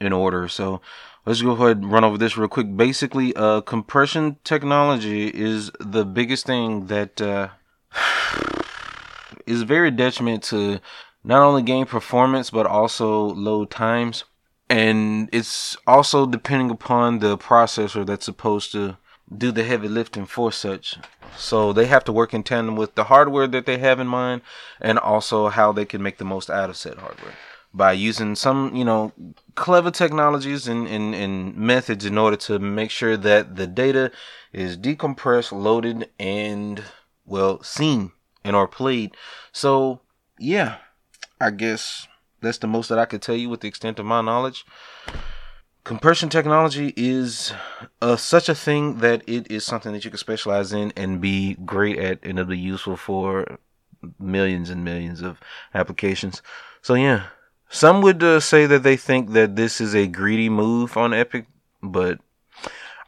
in 0.00 0.12
order. 0.12 0.48
So 0.48 0.80
let's 1.28 1.42
go 1.42 1.50
ahead 1.50 1.76
and 1.76 1.92
run 1.92 2.04
over 2.04 2.16
this 2.16 2.38
real 2.38 2.48
quick. 2.48 2.74
Basically, 2.74 3.36
uh, 3.36 3.60
compression 3.60 4.36
technology 4.44 5.28
is 5.28 5.70
the 5.78 6.06
biggest 6.06 6.46
thing 6.46 6.86
that 6.86 7.20
uh, 7.20 7.48
is 9.46 9.62
very 9.62 9.90
detriment 9.90 10.42
to 10.44 10.80
not 11.22 11.42
only 11.42 11.62
game 11.62 11.84
performance 11.84 12.48
but 12.48 12.64
also 12.64 13.20
load 13.20 13.70
times. 13.70 14.24
And 14.70 15.28
it's 15.30 15.76
also 15.86 16.24
depending 16.24 16.70
upon 16.70 17.18
the 17.18 17.36
processor 17.36 18.06
that's 18.06 18.24
supposed 18.24 18.72
to 18.72 18.96
do 19.36 19.52
the 19.52 19.64
heavy 19.64 19.88
lifting 19.88 20.24
for 20.24 20.50
such. 20.50 20.96
So 21.36 21.74
they 21.74 21.86
have 21.86 22.04
to 22.04 22.12
work 22.12 22.32
in 22.32 22.42
tandem 22.42 22.74
with 22.74 22.94
the 22.94 23.04
hardware 23.04 23.46
that 23.48 23.66
they 23.66 23.76
have 23.78 24.00
in 24.00 24.06
mind 24.06 24.40
and 24.80 24.98
also 24.98 25.48
how 25.48 25.72
they 25.72 25.84
can 25.84 26.02
make 26.02 26.16
the 26.16 26.24
most 26.24 26.48
out 26.48 26.70
of 26.70 26.76
said 26.76 26.96
hardware 26.96 27.34
by 27.78 27.92
using 27.92 28.34
some, 28.34 28.74
you 28.74 28.84
know, 28.84 29.12
clever 29.54 29.90
technologies 29.90 30.68
and, 30.68 30.86
and, 30.88 31.14
and 31.14 31.56
methods 31.56 32.04
in 32.04 32.18
order 32.18 32.36
to 32.36 32.58
make 32.58 32.90
sure 32.90 33.16
that 33.16 33.56
the 33.56 33.66
data 33.66 34.10
is 34.52 34.76
decompressed, 34.76 35.52
loaded, 35.52 36.10
and, 36.18 36.82
well, 37.24 37.62
seen 37.62 38.12
and 38.44 38.56
or 38.56 38.66
played. 38.66 39.16
So, 39.52 40.00
yeah, 40.38 40.78
I 41.40 41.50
guess 41.50 42.08
that's 42.40 42.58
the 42.58 42.66
most 42.66 42.88
that 42.88 42.98
I 42.98 43.04
could 43.04 43.22
tell 43.22 43.36
you 43.36 43.48
with 43.48 43.60
the 43.60 43.68
extent 43.68 43.98
of 43.98 44.06
my 44.06 44.22
knowledge. 44.22 44.64
Compression 45.84 46.28
technology 46.28 46.92
is 46.96 47.52
uh, 48.02 48.16
such 48.16 48.48
a 48.48 48.54
thing 48.54 48.98
that 48.98 49.22
it 49.26 49.50
is 49.50 49.64
something 49.64 49.92
that 49.92 50.04
you 50.04 50.10
can 50.10 50.18
specialize 50.18 50.72
in 50.72 50.92
and 50.96 51.20
be 51.20 51.54
great 51.64 51.98
at, 51.98 52.18
and 52.24 52.38
it'll 52.38 52.50
be 52.50 52.58
useful 52.58 52.96
for 52.96 53.58
millions 54.18 54.68
and 54.68 54.84
millions 54.84 55.22
of 55.22 55.38
applications. 55.74 56.42
So, 56.82 56.94
yeah, 56.94 57.28
some 57.70 58.02
would 58.02 58.22
uh, 58.22 58.40
say 58.40 58.66
that 58.66 58.82
they 58.82 58.96
think 58.96 59.32
that 59.32 59.56
this 59.56 59.80
is 59.80 59.94
a 59.94 60.06
greedy 60.06 60.48
move 60.48 60.96
on 60.96 61.12
Epic, 61.12 61.46
but 61.82 62.18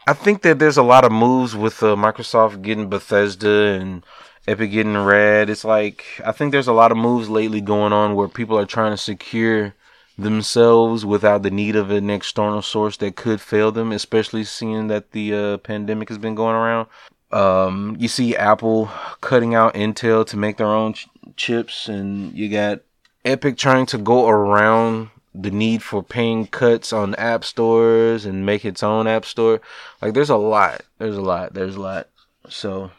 I 0.06 0.12
think 0.12 0.42
that 0.42 0.58
there's 0.58 0.76
a 0.76 0.82
lot 0.82 1.04
of 1.04 1.12
moves 1.12 1.54
with 1.54 1.82
uh, 1.82 1.94
Microsoft 1.96 2.62
getting 2.62 2.88
Bethesda 2.88 3.78
and 3.80 4.04
Epic 4.46 4.72
getting 4.72 4.96
Rad. 4.96 5.50
It's 5.50 5.64
like 5.64 6.04
I 6.24 6.32
think 6.32 6.52
there's 6.52 6.68
a 6.68 6.72
lot 6.72 6.92
of 6.92 6.98
moves 6.98 7.28
lately 7.28 7.60
going 7.60 7.92
on 7.92 8.14
where 8.14 8.28
people 8.28 8.58
are 8.58 8.66
trying 8.66 8.92
to 8.92 8.96
secure 8.96 9.74
themselves 10.18 11.06
without 11.06 11.42
the 11.42 11.50
need 11.50 11.76
of 11.76 11.90
an 11.90 12.10
external 12.10 12.62
source 12.62 12.96
that 12.98 13.16
could 13.16 13.40
fail 13.40 13.72
them, 13.72 13.92
especially 13.92 14.44
seeing 14.44 14.88
that 14.88 15.12
the 15.12 15.34
uh, 15.34 15.56
pandemic 15.58 16.08
has 16.08 16.18
been 16.18 16.34
going 16.34 16.54
around. 16.54 16.88
Um, 17.32 17.96
you 17.98 18.08
see 18.08 18.36
Apple 18.36 18.90
cutting 19.20 19.54
out 19.54 19.74
Intel 19.74 20.26
to 20.26 20.36
make 20.36 20.56
their 20.56 20.66
own 20.66 20.94
ch- 20.94 21.08
chips, 21.36 21.88
and 21.88 22.34
you 22.34 22.48
got 22.48 22.80
Epic 23.24 23.56
trying 23.56 23.86
to 23.86 23.98
go 23.98 24.28
around 24.28 25.10
the 25.34 25.50
need 25.50 25.82
for 25.82 26.02
paying 26.02 26.46
cuts 26.46 26.92
on 26.92 27.14
app 27.14 27.44
stores 27.44 28.24
and 28.24 28.44
make 28.44 28.64
its 28.64 28.82
own 28.82 29.06
app 29.06 29.24
store. 29.24 29.60
Like 30.02 30.14
there's 30.14 30.30
a 30.30 30.36
lot. 30.36 30.82
There's 30.98 31.16
a 31.16 31.22
lot. 31.22 31.54
There's 31.54 31.76
a 31.76 31.80
lot. 31.80 32.08
So 32.48 32.90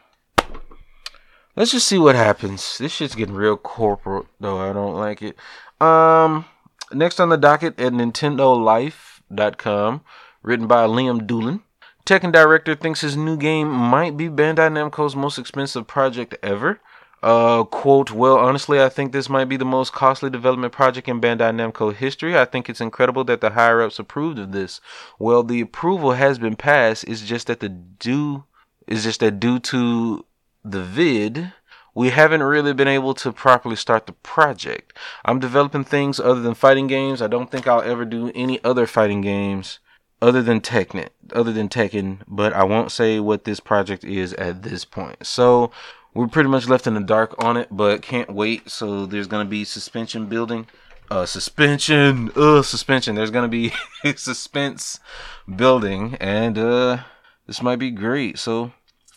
let's 1.56 1.72
just 1.72 1.88
see 1.88 1.98
what 1.98 2.14
happens. 2.14 2.78
This 2.78 2.92
shit's 2.92 3.14
getting 3.14 3.34
real 3.34 3.56
corporate 3.56 4.26
though. 4.40 4.58
I 4.58 4.72
don't 4.72 4.94
like 4.94 5.22
it. 5.22 5.36
Um 5.80 6.46
next 6.92 7.20
on 7.20 7.28
the 7.28 7.36
docket 7.36 7.78
at 7.78 7.92
NintendoLife.com, 7.92 10.00
written 10.42 10.66
by 10.66 10.86
Liam 10.86 11.26
Doolan. 11.26 11.62
Tekken 12.04 12.32
director 12.32 12.74
thinks 12.74 13.02
his 13.02 13.16
new 13.16 13.36
game 13.36 13.68
might 13.68 14.16
be 14.16 14.28
Bandai 14.28 14.72
Namco's 14.72 15.14
most 15.14 15.38
expensive 15.38 15.86
project 15.86 16.34
ever. 16.42 16.80
Uh, 17.22 17.62
quote, 17.62 18.10
well, 18.10 18.36
honestly, 18.36 18.82
I 18.82 18.88
think 18.88 19.12
this 19.12 19.28
might 19.28 19.44
be 19.44 19.56
the 19.56 19.64
most 19.64 19.92
costly 19.92 20.28
development 20.28 20.72
project 20.72 21.08
in 21.08 21.20
Bandai 21.20 21.54
Namco 21.54 21.94
history. 21.94 22.36
I 22.36 22.44
think 22.44 22.68
it's 22.68 22.80
incredible 22.80 23.22
that 23.24 23.40
the 23.40 23.50
higher 23.50 23.80
ups 23.80 24.00
approved 24.00 24.40
of 24.40 24.50
this. 24.50 24.80
Well, 25.20 25.44
the 25.44 25.60
approval 25.60 26.12
has 26.12 26.38
been 26.38 26.56
passed. 26.56 27.04
It's 27.04 27.20
just 27.22 27.46
that 27.46 27.60
the 27.60 27.68
due 27.68 28.44
is 28.88 29.04
just 29.04 29.20
that 29.20 29.38
due 29.38 29.60
to 29.60 30.24
the 30.64 30.82
vid, 30.82 31.52
we 31.94 32.10
haven't 32.10 32.42
really 32.42 32.72
been 32.72 32.88
able 32.88 33.14
to 33.14 33.32
properly 33.32 33.76
start 33.76 34.06
the 34.06 34.12
project. 34.12 34.96
I'm 35.24 35.38
developing 35.38 35.84
things 35.84 36.18
other 36.18 36.40
than 36.40 36.54
fighting 36.54 36.88
games. 36.88 37.22
I 37.22 37.28
don't 37.28 37.50
think 37.50 37.68
I'll 37.68 37.82
ever 37.82 38.04
do 38.04 38.32
any 38.34 38.62
other 38.64 38.86
fighting 38.86 39.20
games 39.20 39.78
other 40.20 40.42
than 40.42 40.60
Tekken, 40.60 41.08
other 41.32 41.52
than 41.52 41.68
Tekken, 41.68 42.20
but 42.26 42.52
I 42.52 42.64
won't 42.64 42.92
say 42.92 43.18
what 43.20 43.44
this 43.44 43.60
project 43.60 44.04
is 44.04 44.32
at 44.34 44.62
this 44.62 44.84
point. 44.84 45.26
So, 45.26 45.72
we're 46.14 46.28
pretty 46.28 46.48
much 46.48 46.68
left 46.68 46.86
in 46.86 46.94
the 46.94 47.00
dark 47.00 47.42
on 47.42 47.56
it, 47.56 47.68
but 47.70 48.02
can't 48.02 48.32
wait. 48.32 48.70
So 48.70 49.06
there's 49.06 49.26
gonna 49.26 49.48
be 49.48 49.64
suspension 49.64 50.26
building, 50.26 50.66
uh, 51.10 51.26
suspension, 51.26 52.30
uh, 52.36 52.62
suspension. 52.62 53.14
There's 53.14 53.30
gonna 53.30 53.48
be 53.48 53.72
suspense 54.16 55.00
building, 55.54 56.16
and 56.20 56.58
uh, 56.58 56.98
this 57.46 57.62
might 57.62 57.78
be 57.78 57.90
great. 57.90 58.38
So 58.38 58.72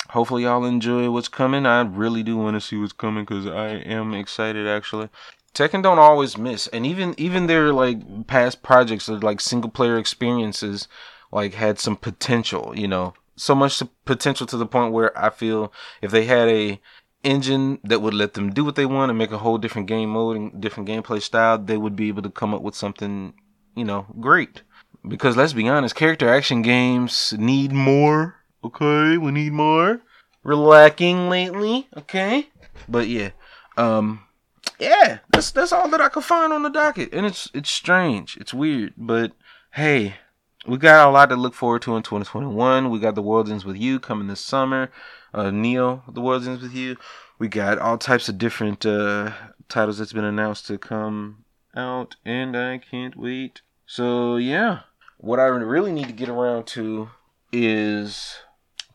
hopefully 0.10 0.44
y'all 0.44 0.66
enjoy 0.66 1.10
what's 1.10 1.28
coming. 1.28 1.66
I 1.66 1.82
really 1.82 2.24
do 2.24 2.38
want 2.38 2.56
to 2.56 2.62
see 2.62 2.78
what's 2.78 2.94
coming 2.94 3.26
because 3.26 3.48
I 3.48 3.68
am 3.68 4.14
excited 4.14 4.68
actually. 4.68 5.10
Tekken 5.54 5.84
don't 5.84 6.00
always 6.00 6.38
miss, 6.38 6.68
and 6.68 6.86
even 6.86 7.14
even 7.18 7.48
their 7.48 7.74
like 7.74 8.28
past 8.28 8.62
projects 8.62 9.10
or 9.10 9.20
like 9.20 9.40
single 9.42 9.70
player 9.70 9.98
experiences 9.98 10.88
like 11.32 11.54
had 11.56 11.80
some 11.80 11.98
potential, 11.98 12.74
you 12.76 12.88
know 12.88 13.14
so 13.36 13.56
much 13.56 13.82
potential 14.06 14.48
to 14.48 14.58
the 14.58 14.66
point 14.66 14.94
where 14.94 15.18
I 15.18 15.30
feel 15.30 15.74
if 16.02 16.12
they 16.12 16.26
had 16.26 16.48
a 16.48 16.80
engine 17.24 17.80
that 17.84 18.02
would 18.02 18.14
let 18.14 18.34
them 18.34 18.52
do 18.52 18.64
what 18.64 18.76
they 18.76 18.86
want 18.86 19.10
and 19.10 19.18
make 19.18 19.32
a 19.32 19.40
whole 19.40 19.58
different 19.58 19.88
game 19.88 20.12
mode 20.12 20.38
and 20.38 20.62
different 20.62 20.88
gameplay 20.88 21.22
style, 21.22 21.58
they 21.58 21.78
would 21.78 21.96
be 21.96 22.08
able 22.08 22.22
to 22.22 22.30
come 22.30 22.54
up 22.54 22.62
with 22.62 22.76
something, 22.76 23.34
you 23.76 23.84
know, 23.84 24.06
great. 24.20 24.62
Because 25.08 25.36
let's 25.36 25.54
be 25.54 25.68
honest, 25.68 25.96
character 25.96 26.30
action 26.30 26.62
games 26.62 27.34
need 27.38 27.72
more. 27.72 28.36
Okay, 28.64 29.18
we 29.18 29.32
need 29.32 29.54
more. 29.54 30.02
Relaxing 30.44 31.30
lately, 31.30 31.88
okay? 31.98 32.50
But 32.88 33.08
yeah, 33.08 33.32
um, 33.78 34.22
yeah, 34.80 35.20
that's 35.30 35.52
that's 35.52 35.72
all 35.72 35.88
that 35.90 36.02
I 36.02 36.10
could 36.10 36.24
find 36.24 36.54
on 36.54 36.64
the 36.64 36.70
docket, 36.70 37.14
and 37.14 37.26
it's 37.26 37.50
it's 37.54 37.70
strange, 37.70 38.38
it's 38.38 38.54
weird, 38.54 38.94
but 38.98 39.34
hey, 39.74 40.16
we 40.68 40.78
got 40.78 41.08
a 41.08 41.12
lot 41.12 41.30
to 41.30 41.36
look 41.36 41.54
forward 41.54 41.82
to 41.84 41.96
in 41.96 42.04
2021. 42.04 42.90
We 42.90 43.00
got 43.00 43.16
The 43.16 43.22
World 43.22 43.50
Ends 43.50 43.66
With 43.66 43.78
You 43.78 44.00
coming 44.00 44.28
this 44.28 44.42
summer. 44.42 44.92
Uh, 45.34 45.52
Neo, 45.52 46.04
The 46.08 46.22
World 46.22 46.48
Ends 46.48 46.62
With 46.62 46.74
You. 46.74 46.98
we 47.38 47.48
got 47.48 47.78
all 47.78 47.98
types 47.98 48.30
of 48.30 48.38
different 48.38 48.86
uh, 48.86 49.32
titles 49.70 49.98
that's 49.98 50.14
been 50.14 50.24
announced 50.24 50.68
to 50.68 50.78
come 50.78 51.46
out, 51.76 52.16
and 52.26 52.56
I 52.58 52.78
can't 52.80 53.16
wait. 53.16 53.62
So 53.86 54.38
yeah, 54.38 54.82
what 55.18 55.40
I 55.40 55.46
really 55.46 55.92
need 55.92 56.08
to 56.08 56.14
get 56.14 56.30
around 56.30 56.66
to 56.68 57.10
is 57.52 58.36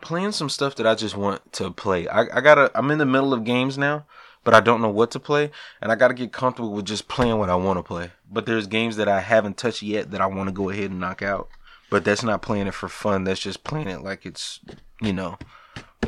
playing 0.01 0.33
some 0.33 0.49
stuff 0.49 0.75
that 0.77 0.87
I 0.87 0.95
just 0.95 1.17
want 1.17 1.53
to 1.55 1.71
play. 1.71 2.09
I, 2.09 2.39
I 2.39 2.41
gotta. 2.41 2.71
I'm 2.75 2.91
in 2.91 2.99
the 2.99 3.07
middle 3.07 3.33
of 3.33 3.45
games 3.45 3.79
now, 3.79 4.07
but 4.43 4.55
I 4.55 4.61
don't 4.61 4.83
know 4.83 4.91
what 4.91 5.11
to 5.13 5.21
play, 5.21 5.51
and 5.81 5.93
I 5.93 5.95
gotta 5.95 6.15
get 6.15 6.33
comfortable 6.33 6.73
with 6.73 6.87
just 6.87 7.07
playing 7.07 7.39
what 7.39 7.51
I 7.51 7.55
want 7.55 7.79
to 7.79 7.83
play. 7.83 8.11
But 8.31 8.47
there's 8.47 8.67
games 8.67 8.97
that 8.97 9.09
I 9.09 9.21
haven't 9.21 9.57
touched 9.57 9.83
yet 9.83 10.11
that 10.11 10.21
I 10.21 10.27
want 10.27 10.49
to 10.49 10.53
go 10.53 10.71
ahead 10.71 10.91
and 10.91 11.01
knock 11.01 11.23
out. 11.23 11.49
But 11.91 12.05
that's 12.05 12.23
not 12.23 12.43
playing 12.43 12.69
it 12.69 12.75
for 12.75 12.89
fun. 12.89 13.25
That's 13.25 13.41
just 13.41 13.65
playing 13.65 13.89
it 13.89 14.03
like 14.03 14.25
it's 14.25 14.61
you 15.01 15.13
know 15.13 15.37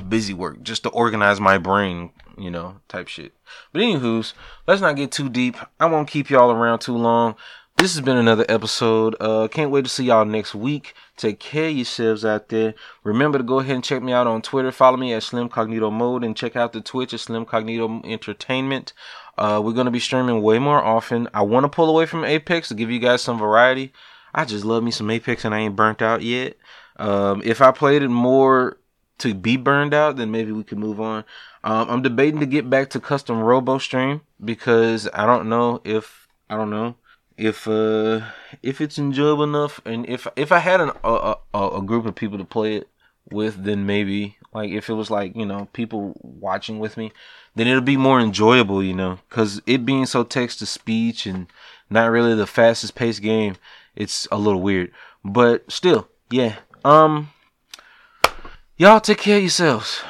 busy 0.08 0.34
work, 0.34 0.62
just 0.62 0.82
to 0.84 0.88
organize 0.90 1.40
my 1.40 1.58
brain, 1.58 2.10
you 2.38 2.50
know, 2.50 2.76
type 2.88 3.08
shit. 3.08 3.32
But 3.72 3.82
anywho's, 3.82 4.34
let's 4.66 4.80
not 4.80 4.96
get 4.96 5.12
too 5.12 5.28
deep. 5.28 5.56
I 5.78 5.86
won't 5.86 6.08
keep 6.08 6.30
y'all 6.30 6.50
around 6.50 6.80
too 6.80 6.96
long. 6.96 7.36
This 7.76 7.94
has 7.94 8.04
been 8.04 8.16
another 8.16 8.44
episode. 8.48 9.16
Uh, 9.18 9.48
can't 9.48 9.70
wait 9.70 9.84
to 9.84 9.90
see 9.90 10.04
y'all 10.04 10.24
next 10.24 10.54
week. 10.54 10.94
Take 11.16 11.40
care 11.40 11.68
of 11.68 11.74
yourselves 11.74 12.24
out 12.24 12.48
there. 12.48 12.74
Remember 13.02 13.38
to 13.38 13.44
go 13.44 13.58
ahead 13.60 13.74
and 13.74 13.82
check 13.82 14.02
me 14.02 14.12
out 14.12 14.26
on 14.26 14.42
Twitter. 14.42 14.70
Follow 14.70 14.96
me 14.96 15.12
at 15.14 15.22
Slim 15.22 15.48
Cognito 15.48 15.90
Mode 15.90 16.22
and 16.22 16.36
check 16.36 16.54
out 16.54 16.72
the 16.72 16.80
Twitch 16.80 17.14
at 17.14 17.20
Slim 17.20 17.46
Cognito 17.46 18.04
Entertainment. 18.04 18.92
Uh, 19.38 19.60
we're 19.64 19.72
gonna 19.72 19.90
be 19.90 19.98
streaming 19.98 20.42
way 20.42 20.58
more 20.58 20.84
often. 20.84 21.26
I 21.32 21.42
want 21.42 21.64
to 21.64 21.68
pull 21.68 21.88
away 21.88 22.06
from 22.06 22.24
Apex 22.24 22.68
to 22.68 22.74
give 22.74 22.90
you 22.90 22.98
guys 22.98 23.22
some 23.22 23.38
variety. 23.38 23.92
I 24.34 24.44
just 24.44 24.64
love 24.64 24.82
me 24.82 24.90
some 24.90 25.10
Apex 25.10 25.44
and 25.44 25.54
I 25.54 25.60
ain't 25.60 25.76
burnt 25.76 26.02
out 26.02 26.22
yet. 26.22 26.56
Um, 26.96 27.42
if 27.44 27.60
I 27.60 27.70
played 27.70 28.02
it 28.02 28.08
more 28.08 28.78
to 29.18 29.34
be 29.34 29.56
burned 29.56 29.94
out, 29.94 30.16
then 30.16 30.30
maybe 30.30 30.52
we 30.52 30.64
could 30.64 30.78
move 30.78 31.00
on. 31.00 31.24
Um, 31.64 31.88
I'm 31.90 32.02
debating 32.02 32.40
to 32.40 32.46
get 32.46 32.68
back 32.68 32.90
to 32.90 33.00
custom 33.00 33.40
robo 33.40 33.78
stream 33.78 34.22
because 34.44 35.08
I 35.14 35.26
don't 35.26 35.48
know 35.48 35.80
if 35.84 36.26
I 36.50 36.56
don't 36.56 36.70
know 36.70 36.96
if 37.36 37.66
uh 37.66 38.20
if 38.62 38.80
it's 38.80 38.98
enjoyable 38.98 39.44
enough 39.44 39.80
and 39.84 40.06
if 40.08 40.26
if 40.36 40.52
I 40.52 40.58
had 40.58 40.80
an, 40.80 40.90
a, 41.02 41.36
a 41.54 41.68
a 41.78 41.82
group 41.82 42.04
of 42.04 42.14
people 42.14 42.38
to 42.38 42.44
play 42.44 42.76
it 42.76 42.88
with, 43.30 43.64
then 43.64 43.86
maybe 43.86 44.36
like 44.52 44.70
if 44.70 44.88
it 44.88 44.94
was 44.94 45.10
like 45.10 45.36
you 45.36 45.46
know 45.46 45.68
people 45.72 46.14
watching 46.20 46.78
with 46.78 46.96
me, 46.96 47.12
then 47.54 47.66
it'll 47.66 47.80
be 47.80 47.96
more 47.96 48.20
enjoyable, 48.20 48.82
you 48.82 48.94
know, 48.94 49.18
because 49.28 49.62
it 49.66 49.86
being 49.86 50.06
so 50.06 50.24
text 50.24 50.58
to 50.58 50.66
speech 50.66 51.26
and 51.26 51.46
not 51.88 52.10
really 52.10 52.34
the 52.34 52.46
fastest 52.46 52.94
paced 52.94 53.22
game, 53.22 53.56
it's 53.96 54.26
a 54.30 54.38
little 54.38 54.60
weird. 54.60 54.92
But 55.24 55.70
still, 55.70 56.08
yeah. 56.30 56.56
Um, 56.84 57.30
y'all 58.76 59.00
take 59.00 59.18
care 59.18 59.36
of 59.36 59.42
yourselves. 59.42 60.02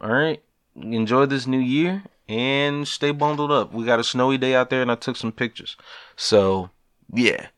All 0.00 0.10
right. 0.10 0.42
Enjoy 0.74 1.26
this 1.26 1.46
new 1.46 1.58
year 1.58 2.02
and 2.28 2.86
stay 2.86 3.10
bundled 3.10 3.50
up. 3.50 3.72
We 3.72 3.84
got 3.84 4.00
a 4.00 4.04
snowy 4.04 4.38
day 4.38 4.54
out 4.54 4.70
there 4.70 4.82
and 4.82 4.90
I 4.90 4.94
took 4.94 5.16
some 5.16 5.32
pictures. 5.32 5.76
So, 6.16 6.70
yeah. 7.12 7.48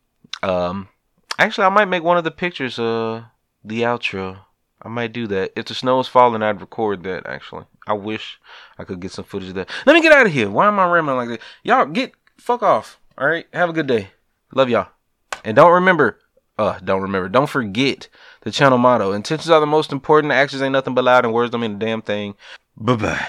Um 0.42 0.88
actually 1.38 1.64
I 1.64 1.70
might 1.70 1.86
make 1.86 2.02
one 2.02 2.16
of 2.16 2.24
the 2.24 2.30
pictures 2.30 2.78
uh 2.78 3.24
the 3.64 3.82
outro. 3.82 4.40
I 4.80 4.88
might 4.88 5.12
do 5.12 5.26
that. 5.26 5.52
If 5.56 5.66
the 5.66 5.74
snow 5.74 5.98
is 5.98 6.06
falling, 6.06 6.42
I'd 6.42 6.60
record 6.60 7.02
that 7.04 7.26
actually. 7.26 7.64
I 7.86 7.94
wish 7.94 8.38
I 8.78 8.84
could 8.84 9.00
get 9.00 9.10
some 9.10 9.24
footage 9.24 9.48
of 9.48 9.54
that. 9.56 9.70
Let 9.86 9.94
me 9.94 10.02
get 10.02 10.12
out 10.12 10.26
of 10.26 10.32
here. 10.32 10.50
Why 10.50 10.68
am 10.68 10.78
I 10.78 10.88
rambling 10.88 11.16
like 11.16 11.28
that? 11.30 11.40
Y'all 11.64 11.86
get 11.86 12.12
fuck 12.36 12.62
off. 12.62 13.00
All 13.16 13.26
right. 13.26 13.46
Have 13.52 13.70
a 13.70 13.72
good 13.72 13.88
day. 13.88 14.10
Love 14.54 14.70
y'all. 14.70 14.88
And 15.44 15.56
don't 15.56 15.72
remember 15.72 16.18
uh, 16.58 16.78
don't 16.80 17.02
remember. 17.02 17.28
Don't 17.28 17.48
forget 17.48 18.08
the 18.40 18.50
channel 18.50 18.78
motto. 18.78 19.12
Intentions 19.12 19.48
are 19.48 19.60
the 19.60 19.66
most 19.66 19.92
important. 19.92 20.32
Actions 20.32 20.60
ain't 20.60 20.72
nothing 20.72 20.94
but 20.94 21.04
loud, 21.04 21.24
and 21.24 21.32
words 21.32 21.52
don't 21.52 21.60
mean 21.60 21.76
a 21.76 21.78
damn 21.78 22.02
thing. 22.02 22.34
Bye 22.76 22.96
bye. 22.96 23.28